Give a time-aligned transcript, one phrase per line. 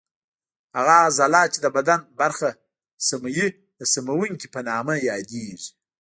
[0.77, 2.49] هغه عضله چې د بدن برخه
[3.09, 3.47] سموي
[3.79, 5.69] د سموونکې په نامه یادېږي.